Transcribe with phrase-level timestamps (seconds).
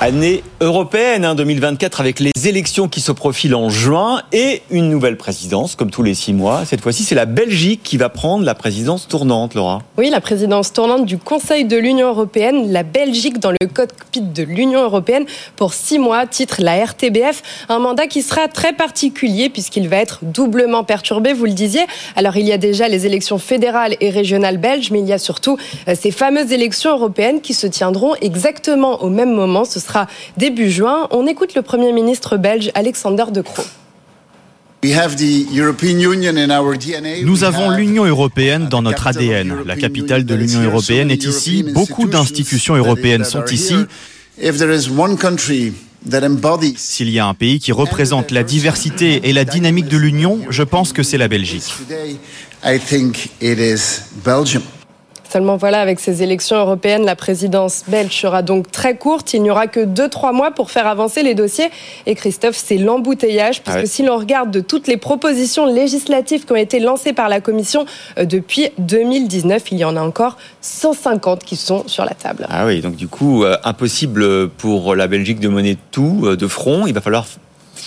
[0.00, 5.16] Année européenne hein, 2024 avec les élections qui se profilent en juin et une nouvelle
[5.16, 6.64] présidence comme tous les six mois.
[6.64, 9.82] Cette fois-ci, c'est la Belgique qui va prendre la présidence tournante, Laura.
[9.96, 14.44] Oui, la présidence tournante du Conseil de l'Union européenne, la Belgique dans le cockpit de
[14.44, 19.88] l'Union européenne pour six mois, titre la RTBF, un mandat qui sera très particulier puisqu'il
[19.88, 21.82] va être doublement perturbé, vous le disiez.
[22.14, 25.18] Alors il y a déjà les élections fédérales et régionales belges, mais il y a
[25.18, 25.58] surtout
[25.88, 29.64] euh, ces fameuses élections européennes qui se tiendront exactement au même moment.
[29.88, 31.08] Sera début juin.
[31.10, 33.64] On écoute le Premier ministre belge Alexander De Croo.
[37.24, 39.62] Nous avons l'Union européenne dans notre ADN.
[39.66, 41.64] La capitale de l'Union européenne est ici.
[41.64, 43.74] Beaucoup d'institutions européennes sont ici.
[46.76, 50.62] S'il y a un pays qui représente la diversité et la dynamique de l'Union, je
[50.62, 51.74] pense que c'est la Belgique.
[55.30, 59.34] Seulement voilà, avec ces élections européennes, la présidence belge sera donc très courte.
[59.34, 61.68] Il n'y aura que 2-3 mois pour faire avancer les dossiers.
[62.06, 66.56] Et Christophe, c'est l'embouteillage, puisque si l'on regarde de toutes les propositions législatives qui ont
[66.56, 67.84] été lancées par la Commission
[68.18, 72.46] euh, depuis 2019, il y en a encore 150 qui sont sur la table.
[72.48, 76.46] Ah oui, donc du coup, euh, impossible pour la Belgique de mener tout euh, de
[76.46, 76.86] front.
[76.86, 77.26] Il va falloir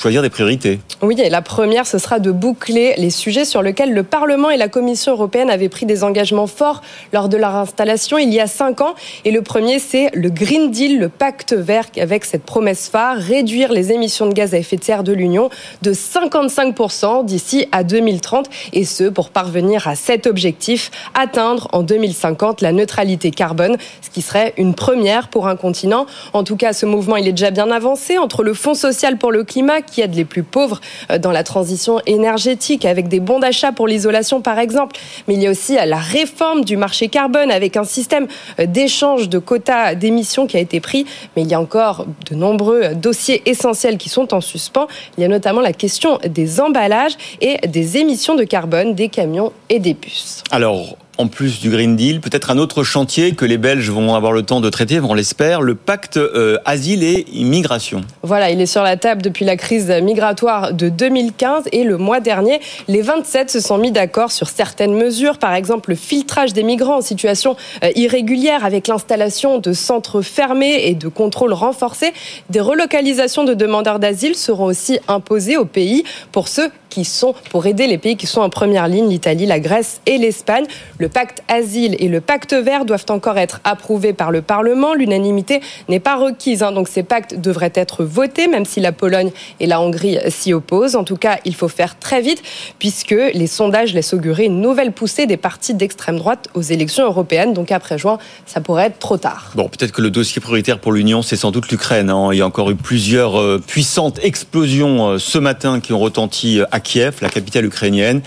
[0.01, 0.79] choisir des priorités.
[1.03, 4.57] Oui, et la première, ce sera de boucler les sujets sur lesquels le Parlement et
[4.57, 6.81] la Commission européenne avaient pris des engagements forts
[7.13, 8.95] lors de leur installation il y a cinq ans.
[9.25, 13.71] Et le premier, c'est le Green Deal, le pacte vert, avec cette promesse phare, réduire
[13.71, 15.51] les émissions de gaz à effet de serre de l'Union
[15.83, 22.61] de 55% d'ici à 2030, et ce, pour parvenir à cet objectif, atteindre en 2050
[22.61, 26.07] la neutralité carbone, ce qui serait une première pour un continent.
[26.33, 29.31] En tout cas, ce mouvement, il est déjà bien avancé entre le Fonds social pour
[29.31, 33.39] le climat, qui aide les plus pauvres euh, dans la transition énergétique, avec des bons
[33.39, 34.95] d'achat pour l'isolation par exemple.
[35.27, 38.27] Mais il y a aussi euh, la réforme du marché carbone avec un système
[38.59, 41.05] euh, d'échange de quotas d'émissions qui a été pris.
[41.35, 44.87] Mais il y a encore de nombreux dossiers essentiels qui sont en suspens.
[45.17, 49.51] Il y a notamment la question des emballages et des émissions de carbone des camions
[49.69, 50.43] et des bus.
[50.51, 54.31] Alors, en plus du Green Deal, peut-être un autre chantier que les Belges vont avoir
[54.31, 58.01] le temps de traiter, on l'espère, le pacte euh, asile et immigration.
[58.23, 62.21] Voilà, il est sur la table depuis la crise migratoire de 2015 et le mois
[62.21, 66.63] dernier, les 27 se sont mis d'accord sur certaines mesures, par exemple le filtrage des
[66.63, 72.13] migrants en situation euh, irrégulière avec l'installation de centres fermés et de contrôles renforcés.
[72.49, 77.65] Des relocalisations de demandeurs d'asile seront aussi imposées au pays pour ceux qui sont, pour
[77.65, 80.65] aider les pays qui sont en première ligne, l'Italie, la Grèce et l'Espagne.
[80.99, 84.93] Le pacte asile et le pacte vert doivent encore être approuvés par le Parlement.
[84.93, 89.31] L'unanimité n'est pas requise, hein, donc ces pactes devraient être votés, même si la Pologne
[89.59, 90.95] et la Hongrie s'y opposent.
[90.95, 92.43] En tout cas, il faut faire très vite,
[92.77, 97.53] puisque les sondages laissent augurer une nouvelle poussée des partis d'extrême droite aux élections européennes.
[97.53, 99.51] Donc après juin, ça pourrait être trop tard.
[99.55, 102.09] Bon, peut-être que le dossier prioritaire pour l'Union, c'est sans doute l'Ukraine.
[102.09, 102.29] Hein.
[102.33, 106.59] Il y a encore eu plusieurs euh, puissantes explosions euh, ce matin qui ont retenti
[106.71, 108.21] à Kiev, la capitale ukrainienne.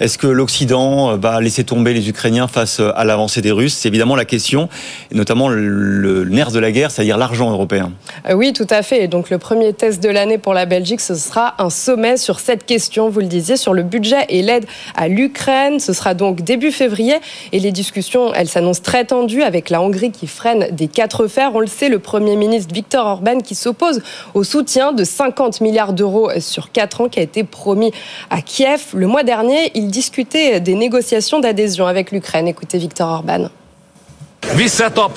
[0.00, 3.74] Est-ce que l'Occident euh, va laisser tomber les Ukrainiens face euh, à l'avancée des Russes?
[3.74, 4.68] C'est évidemment la question,
[5.10, 7.92] et notamment le nerf de la guerre, c'est-à-dire l'argent européen.
[8.28, 9.08] Euh, oui, tout à fait.
[9.08, 12.66] donc le premier test de l'année pour la Belgique, ce sera un sommet sur cette
[12.66, 15.80] question, vous le disiez, sur le budget et l'aide à l'Ukraine.
[15.80, 17.16] Ce sera donc début février,
[17.52, 21.54] et les discussions, elles s'annoncent très tendues avec la Hongrie qui freine des quatre fers.
[21.54, 24.02] On le sait, le Premier ministre Viktor Orban qui s'oppose
[24.34, 27.92] au soutien de 50 milliards d'euros sur quatre ans qui a été promis
[28.30, 28.80] à Kiev.
[28.94, 32.48] Le mois dernier, il discutait des négociations d'adhésion avec l'Ukraine.
[32.48, 33.48] Écoutez Victor Orban.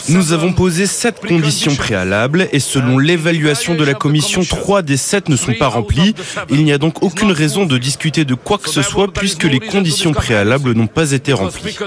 [0.09, 5.29] Nous avons posé sept conditions préalables et selon l'évaluation de la Commission, trois des sept
[5.29, 6.15] ne sont pas remplies.
[6.49, 9.59] Il n'y a donc aucune raison de discuter de quoi que ce soit puisque les
[9.59, 11.77] conditions préalables n'ont pas été remplies.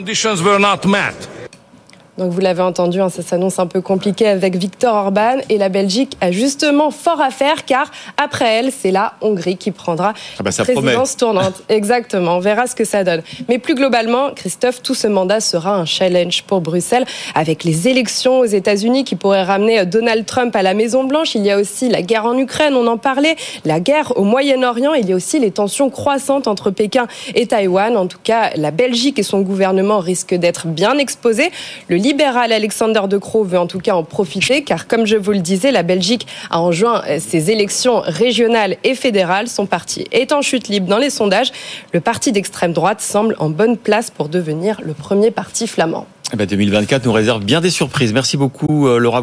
[2.20, 5.70] Donc vous l'avez entendu, hein, ça s'annonce un peu compliqué avec Victor Orban et la
[5.70, 7.90] Belgique a justement fort à faire car
[8.22, 11.54] après elle, c'est la Hongrie qui prendra ah bah, la présidence tournante.
[11.70, 13.22] Exactement, on verra ce que ça donne.
[13.48, 18.40] Mais plus globalement, Christophe, tout ce mandat sera un challenge pour Bruxelles avec les élections
[18.40, 21.34] aux États-Unis qui pourraient ramener Donald Trump à la Maison Blanche.
[21.34, 24.92] Il y a aussi la guerre en Ukraine, on en parlait, la guerre au Moyen-Orient.
[24.92, 27.96] Il y a aussi les tensions croissantes entre Pékin et Taïwan.
[27.96, 31.50] En tout cas, la Belgique et son gouvernement risquent d'être bien exposés.
[31.88, 35.30] Le libéral Alexander De Croo veut en tout cas en profiter, car comme je vous
[35.30, 39.46] le disais, la Belgique a en juin ses élections régionales et fédérales.
[39.46, 41.52] Son parti est en chute libre dans les sondages.
[41.92, 46.08] Le parti d'extrême droite semble en bonne place pour devenir le premier parti flamand.
[46.36, 48.12] 2024 eh ben, nous réserve bien des surprises.
[48.12, 49.18] Merci beaucoup, euh, Laura.